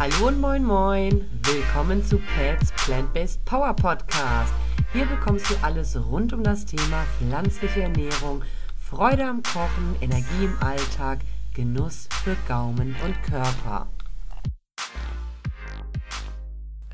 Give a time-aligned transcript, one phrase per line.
[0.00, 1.26] Hallo und moin moin.
[1.42, 4.50] Willkommen zu Pets Plant-Based Power Podcast.
[4.94, 8.42] Hier bekommst du alles rund um das Thema pflanzliche Ernährung,
[8.78, 11.18] Freude am Kochen, Energie im Alltag,
[11.52, 13.88] Genuss für Gaumen und Körper.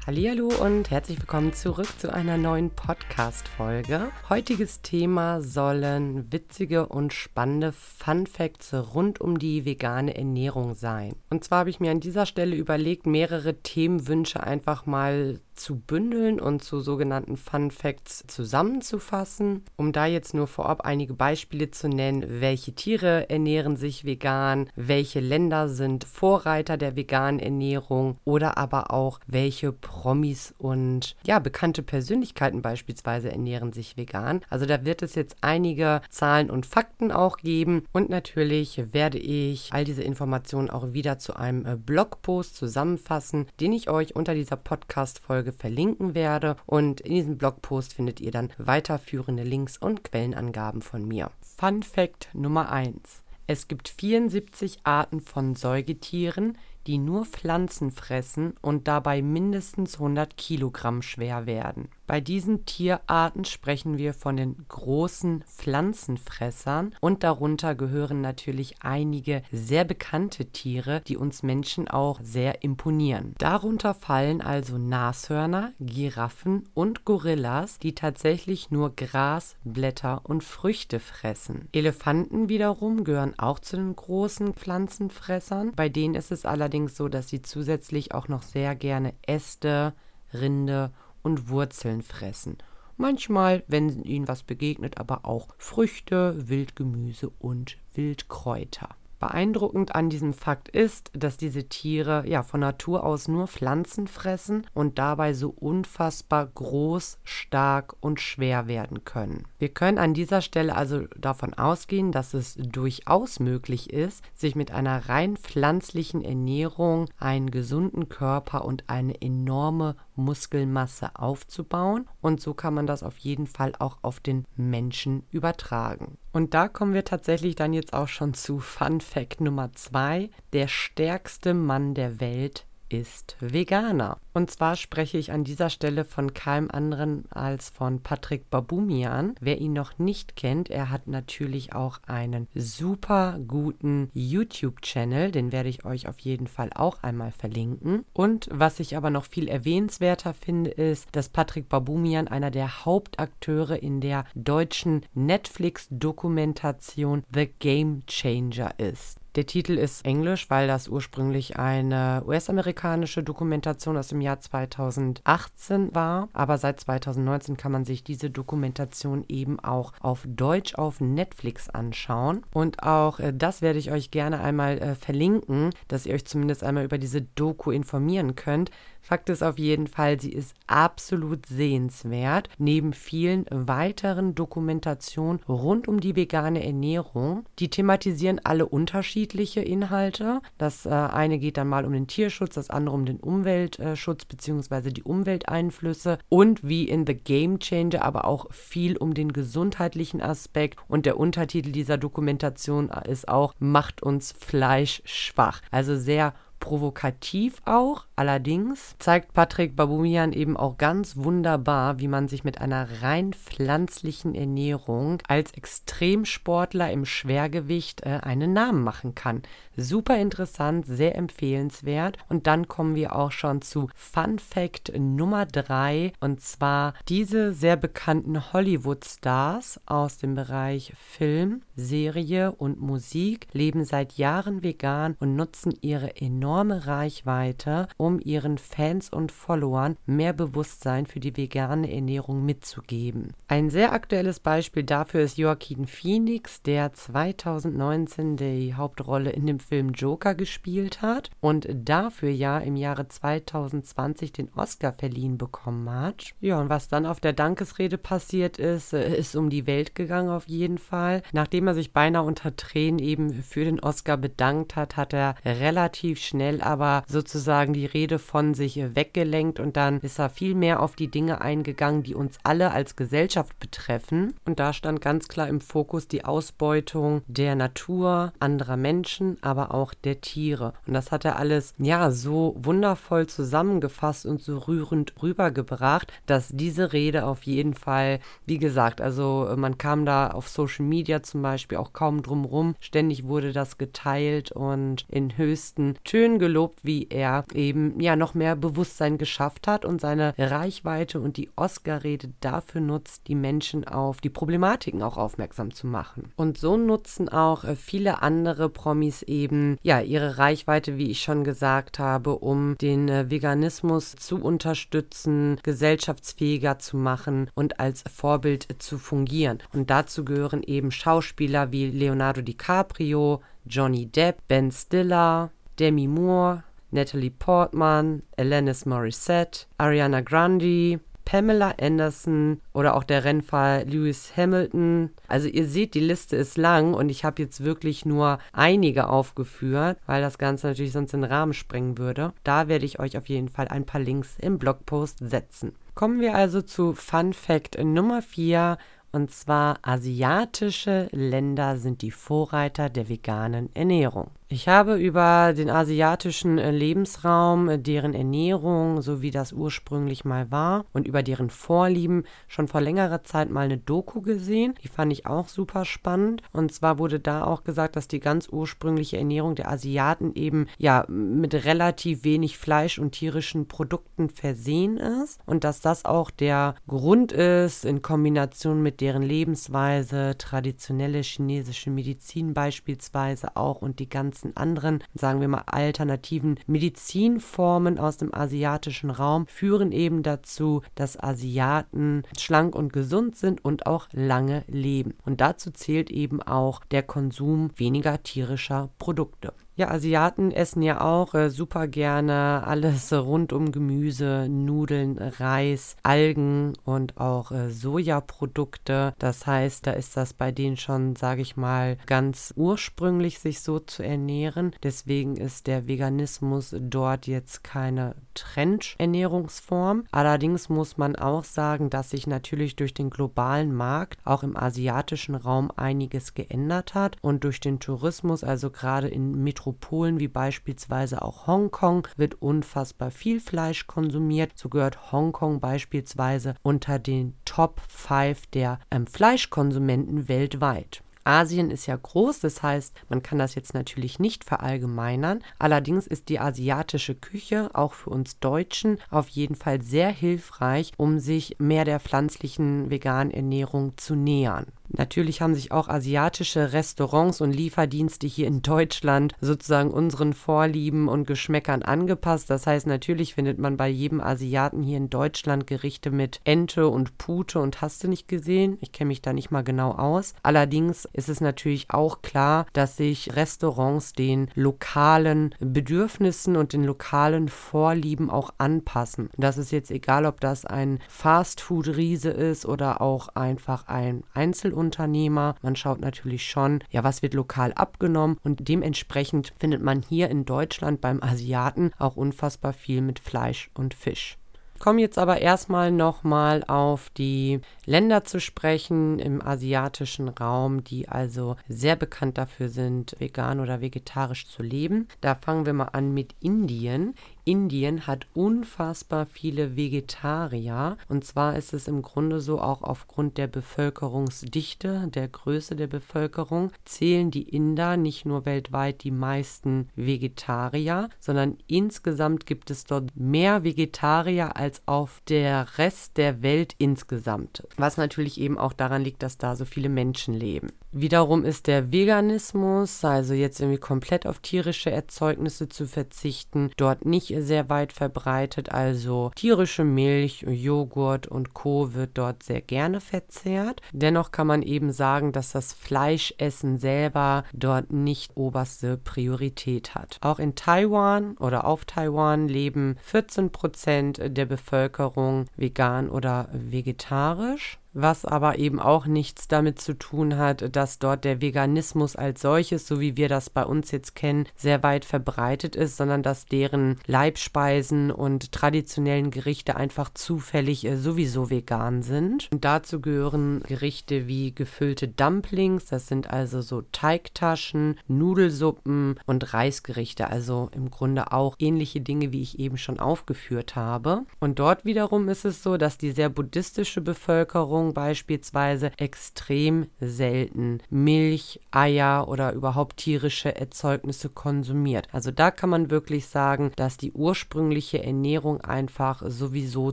[0.07, 4.12] Hallo und herzlich willkommen zurück zu einer neuen Podcast Folge.
[4.29, 11.16] Heutiges Thema sollen witzige und spannende Fun Facts rund um die vegane Ernährung sein.
[11.29, 16.39] Und zwar habe ich mir an dieser Stelle überlegt, mehrere Themenwünsche einfach mal zu bündeln
[16.39, 19.64] und zu sogenannten Fun Facts zusammenzufassen.
[19.76, 25.20] Um da jetzt nur vorab einige Beispiele zu nennen, welche Tiere ernähren sich vegan, welche
[25.20, 32.61] Länder sind Vorreiter der veganen Ernährung oder aber auch welche Promis und ja, bekannte Persönlichkeiten
[32.61, 34.41] beispielsweise ernähren sich vegan.
[34.50, 39.73] Also da wird es jetzt einige Zahlen und Fakten auch geben und natürlich werde ich
[39.73, 44.56] all diese Informationen auch wieder zu einem äh, Blogpost zusammenfassen, den ich euch unter dieser
[44.56, 46.57] Podcast-Folge Folge verlinken werde.
[46.67, 51.31] Und in diesem Blogpost findet ihr dann weiterführende Links und Quellenangaben von mir.
[51.41, 53.26] Fun Fact Nummer 1.
[53.48, 61.02] Es gibt 74 Arten von Säugetieren, die nur Pflanzen fressen und dabei mindestens 100 Kilogramm
[61.02, 61.89] schwer werden.
[62.07, 69.85] Bei diesen Tierarten sprechen wir von den großen Pflanzenfressern und darunter gehören natürlich einige sehr
[69.85, 73.35] bekannte Tiere, die uns Menschen auch sehr imponieren.
[73.39, 81.69] Darunter fallen also Nashörner, Giraffen und Gorillas, die tatsächlich nur Gras, Blätter und Früchte fressen.
[81.73, 87.29] Elefanten wiederum gehören auch zu den großen Pflanzenfressern, bei denen ist es allerdings so, dass
[87.29, 89.95] sie zusätzlich auch noch sehr gerne Äste,
[90.33, 91.06] Rinde und
[91.49, 92.59] Wurzeln fressen.
[92.97, 98.89] Manchmal, wenn ihnen was begegnet, aber auch Früchte, Wildgemüse und Wildkräuter.
[99.19, 104.67] Beeindruckend an diesem Fakt ist, dass diese Tiere ja von Natur aus nur Pflanzen fressen
[104.75, 109.47] und dabei so unfassbar groß, stark und schwer werden können.
[109.59, 114.70] Wir können an dieser Stelle also davon ausgehen, dass es durchaus möglich ist, sich mit
[114.70, 122.75] einer rein pflanzlichen Ernährung einen gesunden Körper und eine enorme Muskelmasse aufzubauen und so kann
[122.75, 126.19] man das auf jeden Fall auch auf den Menschen übertragen.
[126.33, 130.31] Und da kommen wir tatsächlich dann jetzt auch schon zu Fun Fact Nummer zwei.
[130.53, 134.19] Der stärkste Mann der Welt ist Veganer.
[134.32, 139.34] Und zwar spreche ich an dieser Stelle von keinem anderen als von Patrick Babumian.
[139.41, 145.69] Wer ihn noch nicht kennt, er hat natürlich auch einen super guten YouTube-Channel, den werde
[145.69, 148.04] ich euch auf jeden Fall auch einmal verlinken.
[148.12, 153.82] Und was ich aber noch viel erwähnenswerter finde, ist, dass Patrick Babumian einer der Hauptakteure
[153.82, 159.18] in der deutschen Netflix-Dokumentation The Game Changer ist.
[159.36, 166.30] Der Titel ist englisch, weil das ursprünglich eine US-amerikanische Dokumentation aus dem Jahr 2018 war.
[166.32, 172.44] Aber seit 2019 kann man sich diese Dokumentation eben auch auf Deutsch auf Netflix anschauen.
[172.54, 176.64] Und auch äh, das werde ich euch gerne einmal äh, verlinken, dass ihr euch zumindest
[176.64, 178.70] einmal über diese Doku informieren könnt.
[179.06, 182.48] Fakt ist auf jeden Fall, sie ist absolut sehenswert.
[182.58, 187.44] Neben vielen weiteren Dokumentationen rund um die vegane Ernährung.
[187.60, 190.40] Die thematisieren alle unterschiedliche Inhalte.
[190.58, 194.90] Das äh, eine geht dann mal um den Tierschutz, das andere um den Umweltschutz bzw.
[194.90, 200.80] die Umwelteinflüsse und wie in The Game Changer aber auch viel um den gesundheitlichen Aspekt.
[200.88, 205.62] Und der Untertitel dieser Dokumentation ist auch Macht uns Fleisch schwach.
[205.70, 208.06] Also sehr provokativ auch.
[208.16, 214.34] Allerdings zeigt Patrick Babumian eben auch ganz wunderbar, wie man sich mit einer rein pflanzlichen
[214.34, 219.42] Ernährung als Extremsportler im Schwergewicht äh, einen Namen machen kann.
[219.76, 222.16] Super interessant, sehr empfehlenswert.
[222.28, 226.14] Und dann kommen wir auch schon zu Fun Fact Nummer 3.
[226.20, 234.14] Und zwar diese sehr bekannten Hollywood-Stars aus dem Bereich Film, Serie und Musik leben seit
[234.14, 241.18] Jahren vegan und nutzen ihre enorme Reichweite, um ihren Fans und Followern mehr Bewusstsein für
[241.18, 243.32] die vegane Ernährung mitzugeben.
[243.48, 249.91] Ein sehr aktuelles Beispiel dafür ist Joaquin Phoenix, der 2019 die Hauptrolle in dem Film
[249.91, 256.35] Joker gespielt hat und dafür ja im Jahre 2020 den Oscar verliehen bekommen hat.
[256.41, 260.31] Ja, und was dann auf der Dankesrede passiert ist, äh, ist um die Welt gegangen
[260.31, 261.23] auf jeden Fall.
[261.32, 266.21] Nachdem er sich beinahe unter Tränen eben für den Oscar bedankt hat, hat er relativ
[266.21, 270.83] schnell schnell aber sozusagen die Rede von sich weggelenkt und dann ist er viel mehr
[270.83, 274.35] auf die Dinge eingegangen, die uns alle als Gesellschaft betreffen.
[274.44, 279.94] Und da stand ganz klar im Fokus die Ausbeutung der Natur, anderer Menschen, aber auch
[279.94, 280.75] der Tiere.
[280.87, 286.93] Und das hat er alles, ja, so wundervoll zusammengefasst und so rührend rübergebracht, dass diese
[286.93, 291.79] Rede auf jeden Fall, wie gesagt, also man kam da auf Social Media zum Beispiel
[291.79, 292.75] auch kaum drum rum.
[292.81, 298.56] Ständig wurde das geteilt und in höchsten Tönen gelobt, wie er eben ja noch mehr
[298.56, 304.31] Bewusstsein geschafft hat und seine Reichweite und die Oscar-Rede dafür nutzt, die Menschen auf die
[304.31, 306.32] Problematiken auch aufmerksam zu machen.
[306.37, 311.44] Und so nutzen auch äh, viele andere Promis eben ja ihre Reichweite, wie ich schon
[311.44, 318.99] gesagt habe, um den äh, Veganismus zu unterstützen, gesellschaftsfähiger zu machen und als Vorbild zu
[318.99, 319.58] fungieren.
[319.73, 327.31] Und dazu gehören eben Schauspieler wie Leonardo DiCaprio, Johnny Depp, Ben Stiller, Demi Moore, Natalie
[327.31, 335.11] Portman, Alanis Morissette, Ariana Grande, Pamela Anderson oder auch der Rennfahrer Lewis Hamilton.
[335.28, 339.99] Also ihr seht, die Liste ist lang und ich habe jetzt wirklich nur einige aufgeführt,
[340.06, 342.32] weil das Ganze natürlich sonst den Rahmen sprengen würde.
[342.44, 345.73] Da werde ich euch auf jeden Fall ein paar Links im Blogpost setzen.
[345.94, 348.78] Kommen wir also zu Fun Fact Nummer 4
[349.12, 354.31] und zwar asiatische Länder sind die Vorreiter der veganen Ernährung.
[354.49, 360.53] Ich habe über den asiatischen äh, Lebensraum, äh, deren Ernährung, so wie das ursprünglich mal
[360.53, 364.75] war, und über deren Vorlieben schon vor längerer Zeit mal eine Doku gesehen.
[364.85, 366.43] Die fand ich auch super spannend.
[366.53, 371.05] Und zwar wurde da auch gesagt, dass die ganz ursprüngliche Ernährung der Asiaten eben ja
[371.09, 377.33] mit relativ wenig Fleisch und tierischen Produkten versehen ist und dass das auch der Grund
[377.33, 384.56] ist in Kombination mit deren Lebensweise, traditionelle chinesische Medizin beispielsweise auch und die ganzen ganzen
[384.56, 392.23] anderen, sagen wir mal, alternativen Medizinformen aus dem asiatischen Raum führen eben dazu, dass Asiaten
[392.37, 395.15] schlank und gesund sind und auch lange leben.
[395.25, 399.55] Und dazu zählt eben auch der Konsum weniger tierischer Produkte.
[399.78, 406.73] Ja, Asiaten essen ja auch äh, super gerne alles rund um Gemüse, Nudeln, Reis, Algen
[406.87, 409.12] und auch äh, Sojaprodukte.
[409.19, 413.78] Das heißt, da ist das bei denen schon, sage ich mal, ganz ursprünglich, sich so
[413.78, 414.75] zu ernähren.
[414.82, 420.05] Deswegen ist der Veganismus dort jetzt keine Trendernährungsform.
[420.11, 425.34] Allerdings muss man auch sagen, dass sich natürlich durch den globalen Markt auch im asiatischen
[425.34, 431.23] Raum einiges geändert hat und durch den Tourismus, also gerade in Metropolen, Metropolen wie beispielsweise
[431.23, 434.53] auch Hongkong wird unfassbar viel Fleisch konsumiert.
[434.55, 441.03] So gehört Hongkong beispielsweise unter den Top 5 der ähm, Fleischkonsumenten weltweit.
[441.25, 445.43] Asien ist ja groß, das heißt, man kann das jetzt natürlich nicht verallgemeinern.
[445.59, 451.19] Allerdings ist die asiatische Küche auch für uns Deutschen auf jeden Fall sehr hilfreich, um
[451.19, 454.67] sich mehr der pflanzlichen veganen Ernährung zu nähern.
[454.88, 461.27] Natürlich haben sich auch asiatische Restaurants und Lieferdienste hier in Deutschland sozusagen unseren Vorlieben und
[461.27, 462.50] Geschmäckern angepasst.
[462.50, 467.19] Das heißt, natürlich findet man bei jedem Asiaten hier in Deutschland Gerichte mit Ente und
[467.19, 468.79] Pute und hast du nicht gesehen.
[468.81, 470.35] Ich kenne mich da nicht mal genau aus.
[470.43, 477.49] Allerdings ist es natürlich auch klar, dass sich Restaurants den lokalen Bedürfnissen und den lokalen
[477.49, 479.31] Vorlieben auch anpassen.
[479.37, 485.55] Das ist jetzt egal, ob das ein Fastfood-Riese ist oder auch einfach ein Einzel Einzelunternehmer.
[485.62, 490.44] Man schaut natürlich schon, ja, was wird lokal abgenommen und dementsprechend findet man hier in
[490.44, 494.38] Deutschland beim Asiaten auch unfassbar viel mit Fleisch und Fisch.
[494.78, 501.56] Kommen jetzt aber erstmal nochmal auf die Länder zu sprechen im asiatischen Raum, die also
[501.66, 505.09] sehr bekannt dafür sind, vegan oder vegetarisch zu leben.
[505.23, 507.14] Da fangen wir mal an mit Indien.
[507.47, 510.99] Indien hat unfassbar viele Vegetarier.
[511.09, 516.73] Und zwar ist es im Grunde so, auch aufgrund der Bevölkerungsdichte, der Größe der Bevölkerung,
[516.85, 523.62] zählen die Inder nicht nur weltweit die meisten Vegetarier, sondern insgesamt gibt es dort mehr
[523.62, 527.62] Vegetarier als auf der Rest der Welt insgesamt.
[527.76, 530.73] Was natürlich eben auch daran liegt, dass da so viele Menschen leben.
[530.99, 537.31] Wiederum ist der Veganismus, also jetzt irgendwie komplett auf tierische Erzeugnisse zu verzichten, dort nicht
[537.43, 538.73] sehr weit verbreitet.
[538.73, 541.95] Also tierische Milch, Joghurt und Co.
[541.95, 543.81] wird dort sehr gerne verzehrt.
[543.93, 550.19] Dennoch kann man eben sagen, dass das Fleischessen selber dort nicht oberste Priorität hat.
[550.21, 557.78] Auch in Taiwan oder auf Taiwan leben 14 Prozent der Bevölkerung vegan oder vegetarisch.
[557.97, 562.87] Was aber eben auch nichts damit zu tun hat, dass dort der Veganismus als solches,
[562.87, 566.99] so wie wir das bei uns jetzt kennen, sehr weit verbreitet ist, sondern dass deren
[567.07, 572.49] Leibspeisen und traditionellen Gerichte einfach zufällig äh, sowieso vegan sind.
[572.53, 580.29] Und dazu gehören Gerichte wie gefüllte Dumplings, das sind also so Teigtaschen, Nudelsuppen und Reisgerichte,
[580.29, 584.25] also im Grunde auch ähnliche Dinge, wie ich eben schon aufgeführt habe.
[584.41, 591.61] Und dort wiederum ist es so, dass die sehr buddhistische Bevölkerung beispielsweise extrem selten Milch,
[591.71, 595.09] Eier oder überhaupt tierische Erzeugnisse konsumiert.
[595.12, 599.93] Also da kann man wirklich sagen, dass die ursprüngliche Ernährung einfach sowieso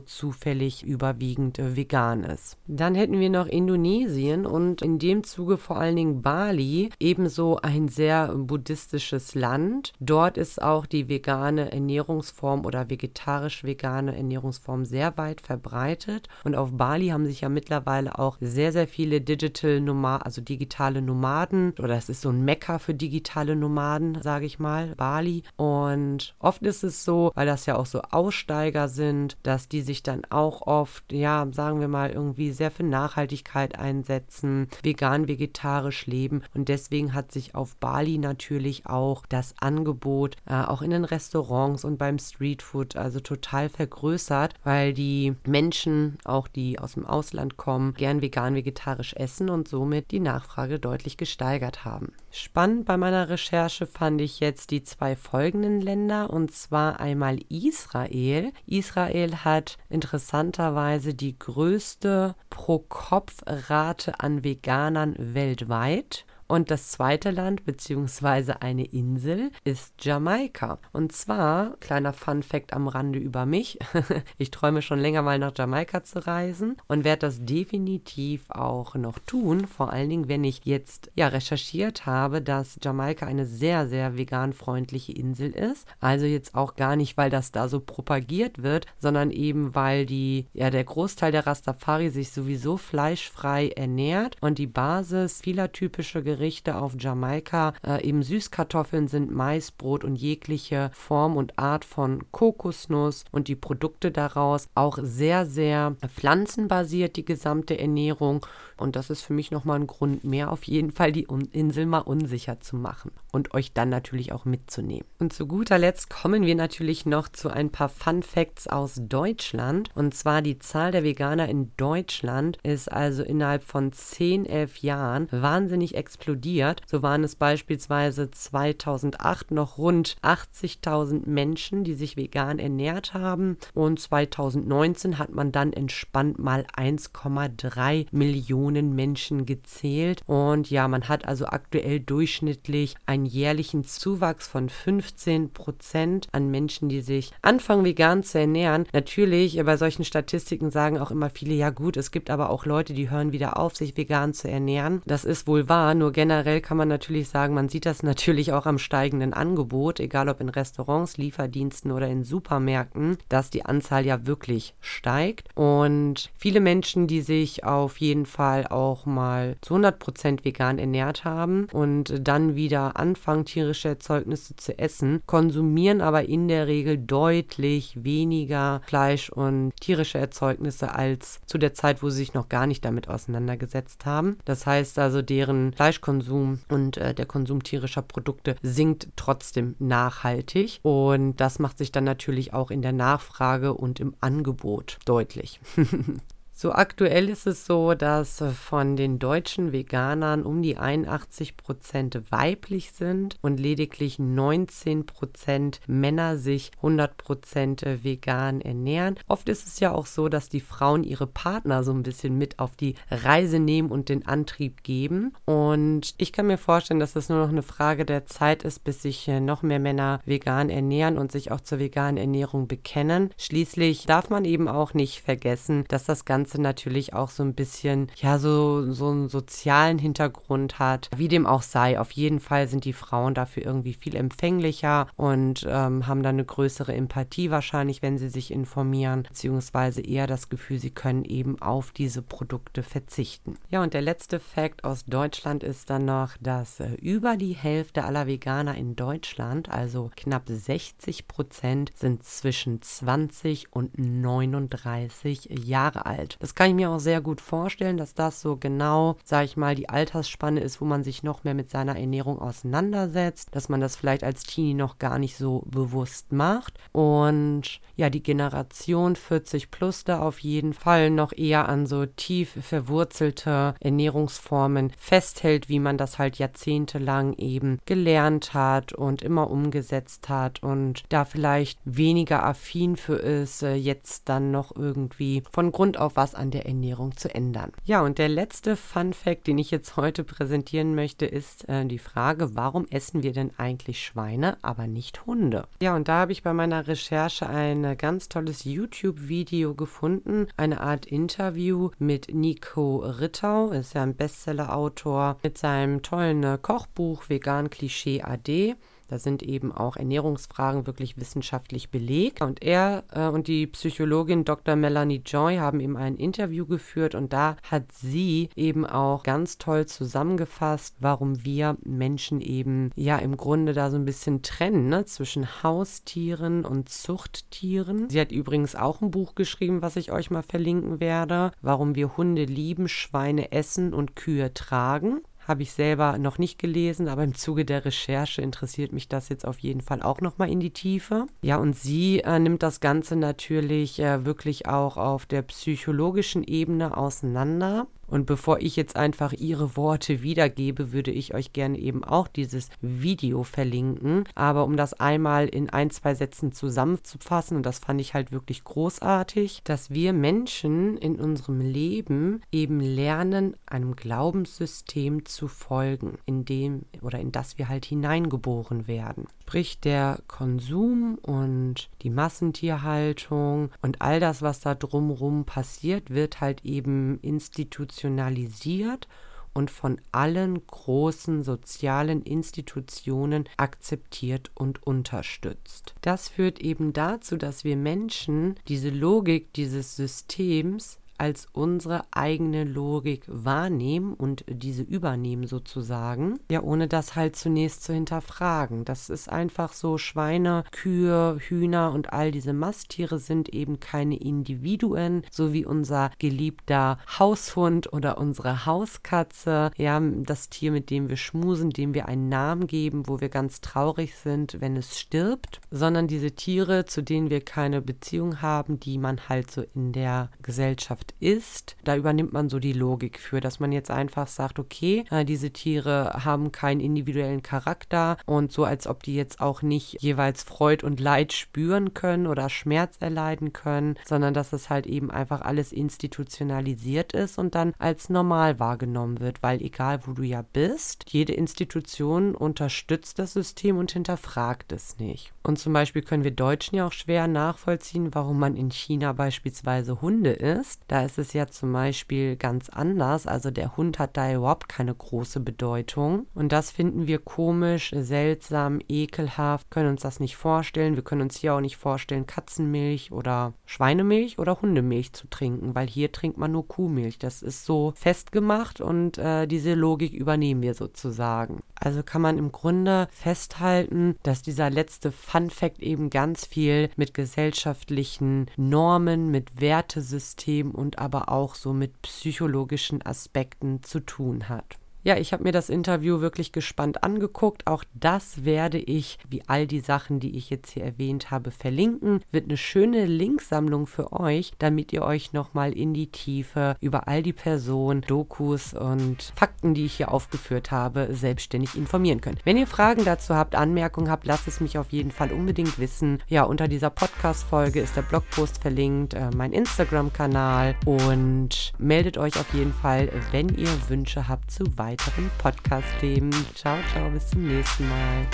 [0.00, 2.56] zufällig überwiegend vegan ist.
[2.66, 7.88] Dann hätten wir noch Indonesien und in dem Zuge vor allen Dingen Bali, ebenso ein
[7.88, 9.92] sehr buddhistisches Land.
[10.00, 16.28] Dort ist auch die vegane Ernährungsform oder vegetarisch-vegane Ernährungsform sehr weit verbreitet.
[16.44, 21.02] Und auf Bali haben sich ja mittlerweile auch sehr, sehr viele Digital Nomaden, also digitale
[21.02, 25.42] Nomaden, oder es ist so ein Mekka für digitale Nomaden, sage ich mal, Bali.
[25.56, 30.02] Und oft ist es so, weil das ja auch so Aussteiger sind, dass die sich
[30.02, 36.42] dann auch oft, ja, sagen wir mal, irgendwie sehr für Nachhaltigkeit einsetzen, vegan, vegetarisch leben.
[36.54, 41.84] Und deswegen hat sich auf Bali natürlich auch das Angebot, äh, auch in den Restaurants
[41.84, 47.73] und beim Streetfood, also total vergrößert, weil die Menschen, auch die aus dem Ausland kommen,
[47.96, 52.12] gern vegan, vegetarisch essen und somit die Nachfrage deutlich gesteigert haben.
[52.30, 58.52] Spannend bei meiner Recherche fand ich jetzt die zwei folgenden Länder und zwar einmal Israel.
[58.66, 68.54] Israel hat interessanterweise die größte Pro-Kopf-Rate an Veganern weltweit und das zweite Land bzw.
[68.60, 70.78] eine Insel ist Jamaika.
[70.92, 73.78] Und zwar, kleiner Fun fact am Rande über mich,
[74.38, 79.18] ich träume schon länger mal nach Jamaika zu reisen und werde das definitiv auch noch
[79.20, 79.66] tun.
[79.66, 85.12] Vor allen Dingen, wenn ich jetzt ja recherchiert habe, dass Jamaika eine sehr, sehr vegan-freundliche
[85.12, 85.86] Insel ist.
[86.00, 90.46] Also jetzt auch gar nicht, weil das da so propagiert wird, sondern eben, weil die,
[90.52, 96.33] ja, der Großteil der Rastafari sich sowieso fleischfrei ernährt und die Basis vieler typischer Gerichte
[96.34, 103.24] Gerichte auf Jamaika äh, eben Süßkartoffeln sind, Maisbrot und jegliche Form und Art von Kokosnuss
[103.30, 108.44] und die Produkte daraus auch sehr, sehr pflanzenbasiert, die gesamte Ernährung.
[108.76, 111.98] Und das ist für mich nochmal ein Grund mehr, auf jeden Fall die Insel mal
[111.98, 115.06] unsicher zu machen und euch dann natürlich auch mitzunehmen.
[115.20, 119.90] Und zu guter Letzt kommen wir natürlich noch zu ein paar Fun Facts aus Deutschland.
[119.94, 125.28] Und zwar die Zahl der Veganer in Deutschland ist also innerhalb von 10, 11 Jahren
[125.30, 126.80] wahnsinnig explodiert explodiert.
[126.86, 134.00] So waren es beispielsweise 2008 noch rund 80.000 Menschen, die sich vegan ernährt haben und
[134.00, 141.46] 2019 hat man dann entspannt mal 1,3 Millionen Menschen gezählt und ja, man hat also
[141.46, 148.38] aktuell durchschnittlich einen jährlichen Zuwachs von 15 Prozent an Menschen, die sich anfangen vegan zu
[148.38, 148.86] ernähren.
[148.94, 152.94] Natürlich, bei solchen Statistiken sagen auch immer viele, ja gut, es gibt aber auch Leute,
[152.94, 155.02] die hören wieder auf, sich vegan zu ernähren.
[155.04, 158.64] Das ist wohl wahr, nur generell kann man natürlich sagen, man sieht das natürlich auch
[158.64, 164.26] am steigenden Angebot, egal ob in Restaurants, Lieferdiensten oder in Supermärkten, dass die Anzahl ja
[164.26, 165.48] wirklich steigt.
[165.54, 171.24] Und viele Menschen, die sich auf jeden Fall auch mal zu 100 Prozent vegan ernährt
[171.24, 178.04] haben und dann wieder anfangen, tierische Erzeugnisse zu essen, konsumieren aber in der Regel deutlich
[178.04, 182.84] weniger Fleisch und tierische Erzeugnisse als zu der Zeit, wo sie sich noch gar nicht
[182.84, 184.38] damit auseinandergesetzt haben.
[184.44, 190.80] Das heißt also, deren Fleisch Fleischkonsum und äh, der Konsum tierischer Produkte sinkt trotzdem nachhaltig.
[190.82, 195.60] Und das macht sich dann natürlich auch in der Nachfrage und im Angebot deutlich.
[196.56, 202.92] So aktuell ist es so, dass von den deutschen Veganern um die 81 Prozent weiblich
[202.92, 209.16] sind und lediglich 19 Prozent Männer sich 100 Prozent vegan ernähren.
[209.26, 212.60] Oft ist es ja auch so, dass die Frauen ihre Partner so ein bisschen mit
[212.60, 215.34] auf die Reise nehmen und den Antrieb geben.
[215.46, 219.02] Und ich kann mir vorstellen, dass es nur noch eine Frage der Zeit ist, bis
[219.02, 223.30] sich noch mehr Männer vegan ernähren und sich auch zur veganen Ernährung bekennen.
[223.38, 227.54] Schließlich darf man eben auch nicht vergessen, dass das Ganze Ganze natürlich auch so ein
[227.54, 231.08] bisschen, ja, so, so einen sozialen Hintergrund hat.
[231.16, 235.64] Wie dem auch sei, auf jeden Fall sind die Frauen dafür irgendwie viel empfänglicher und
[235.66, 240.78] ähm, haben dann eine größere Empathie wahrscheinlich, wenn sie sich informieren, beziehungsweise eher das Gefühl,
[240.78, 243.54] sie können eben auf diese Produkte verzichten.
[243.70, 248.04] Ja, und der letzte Fakt aus Deutschland ist dann noch, dass äh, über die Hälfte
[248.04, 256.33] aller Veganer in Deutschland, also knapp 60 Prozent, sind zwischen 20 und 39 Jahre alt.
[256.38, 259.74] Das kann ich mir auch sehr gut vorstellen, dass das so genau, sage ich mal,
[259.74, 263.96] die Altersspanne ist, wo man sich noch mehr mit seiner Ernährung auseinandersetzt, dass man das
[263.96, 266.78] vielleicht als Teenie noch gar nicht so bewusst macht.
[266.92, 272.56] Und ja, die Generation 40 plus da auf jeden Fall noch eher an so tief
[272.60, 280.62] verwurzelte Ernährungsformen festhält, wie man das halt jahrzehntelang eben gelernt hat und immer umgesetzt hat
[280.62, 286.16] und da vielleicht weniger affin für ist, äh, jetzt dann noch irgendwie von Grund auf
[286.16, 287.72] was an der Ernährung zu ändern.
[287.84, 291.98] Ja, und der letzte Fun Fact, den ich jetzt heute präsentieren möchte, ist äh, die
[291.98, 295.66] Frage, warum essen wir denn eigentlich Schweine, aber nicht Hunde?
[295.82, 301.06] Ja, und da habe ich bei meiner Recherche ein ganz tolles YouTube-Video gefunden, eine Art
[301.06, 308.22] Interview mit Nico Rittau, ist ja ein Bestseller-Autor mit seinem tollen äh, Kochbuch Vegan Klischee
[308.22, 308.76] AD.
[309.14, 312.42] Da sind eben auch Ernährungsfragen wirklich wissenschaftlich belegt.
[312.42, 314.74] Und er äh, und die Psychologin Dr.
[314.74, 319.86] Melanie Joy haben eben ein Interview geführt und da hat sie eben auch ganz toll
[319.86, 325.62] zusammengefasst, warum wir Menschen eben ja im Grunde da so ein bisschen trennen ne, zwischen
[325.62, 328.10] Haustieren und Zuchttieren.
[328.10, 332.16] Sie hat übrigens auch ein Buch geschrieben, was ich euch mal verlinken werde, warum wir
[332.16, 335.20] Hunde lieben, Schweine essen und Kühe tragen.
[335.46, 339.46] Habe ich selber noch nicht gelesen, aber im Zuge der Recherche interessiert mich das jetzt
[339.46, 341.26] auf jeden Fall auch nochmal in die Tiefe.
[341.42, 346.96] Ja, und sie äh, nimmt das Ganze natürlich äh, wirklich auch auf der psychologischen Ebene
[346.96, 347.86] auseinander.
[348.06, 352.70] Und bevor ich jetzt einfach ihre Worte wiedergebe, würde ich euch gerne eben auch dieses
[352.80, 354.24] Video verlinken.
[354.34, 358.64] Aber um das einmal in ein, zwei Sätzen zusammenzufassen, und das fand ich halt wirklich
[358.64, 366.82] großartig, dass wir Menschen in unserem Leben eben lernen, einem Glaubenssystem zu folgen, in dem
[367.02, 369.26] oder in das wir halt hineingeboren werden.
[369.46, 376.64] Sprich, der Konsum und die Massentierhaltung und all das, was da drumherum passiert, wird halt
[376.64, 379.06] eben institutionalisiert
[379.52, 385.94] und von allen großen sozialen Institutionen akzeptiert und unterstützt.
[386.00, 393.24] Das führt eben dazu, dass wir Menschen diese Logik dieses Systems als unsere eigene Logik
[393.26, 398.84] wahrnehmen und diese übernehmen sozusagen, ja, ohne das halt zunächst zu hinterfragen.
[398.84, 405.22] Das ist einfach so, Schweine, Kühe, Hühner und all diese Masttiere sind eben keine Individuen,
[405.30, 411.70] so wie unser geliebter Haushund oder unsere Hauskatze, ja, das Tier, mit dem wir schmusen,
[411.70, 416.32] dem wir einen Namen geben, wo wir ganz traurig sind, wenn es stirbt, sondern diese
[416.32, 421.14] Tiere, zu denen wir keine Beziehung haben, die man halt so in der Gesellschaft Gesellschaft
[421.20, 425.24] ist, da übernimmt man so die Logik für, dass man jetzt einfach sagt, okay, äh,
[425.24, 430.42] diese Tiere haben keinen individuellen Charakter und so, als ob die jetzt auch nicht jeweils
[430.42, 435.40] Freud und Leid spüren können oder Schmerz erleiden können, sondern dass es halt eben einfach
[435.40, 441.04] alles institutionalisiert ist und dann als normal wahrgenommen wird, weil egal wo du ja bist,
[441.08, 445.32] jede Institution unterstützt das System und hinterfragt es nicht.
[445.42, 450.00] Und zum Beispiel können wir Deutschen ja auch schwer nachvollziehen, warum man in China beispielsweise
[450.00, 450.82] Hunde isst.
[450.94, 453.26] Da ist es ja zum Beispiel ganz anders.
[453.26, 456.28] Also der Hund hat da überhaupt keine große Bedeutung.
[456.36, 460.94] Und das finden wir komisch, seltsam, ekelhaft, können uns das nicht vorstellen.
[460.94, 465.88] Wir können uns hier auch nicht vorstellen, Katzenmilch oder Schweinemilch oder Hundemilch zu trinken, weil
[465.88, 467.18] hier trinkt man nur Kuhmilch.
[467.18, 471.64] Das ist so festgemacht und äh, diese Logik übernehmen wir sozusagen.
[471.74, 477.14] Also kann man im Grunde festhalten, dass dieser letzte Fun Fact eben ganz viel mit
[477.14, 484.76] gesellschaftlichen Normen, mit Wertesystemen und und aber auch so mit psychologischen Aspekten zu tun hat.
[485.06, 487.66] Ja, ich habe mir das Interview wirklich gespannt angeguckt.
[487.66, 492.22] Auch das werde ich, wie all die Sachen, die ich jetzt hier erwähnt habe, verlinken.
[492.30, 497.22] Wird eine schöne Linksammlung für euch, damit ihr euch nochmal in die Tiefe über all
[497.22, 502.40] die Personen, Dokus und Fakten, die ich hier aufgeführt habe, selbstständig informieren könnt.
[502.46, 506.22] Wenn ihr Fragen dazu habt, Anmerkungen habt, lasst es mich auf jeden Fall unbedingt wissen.
[506.28, 512.54] Ja, unter dieser Podcast-Folge ist der Blogpost verlinkt, äh, mein Instagram-Kanal und meldet euch auf
[512.54, 516.32] jeden Fall, wenn ihr Wünsche habt zu weiteren weiteren Podcast-Themen.
[516.54, 518.26] Ciao, ciao, bis zum nächsten Mal.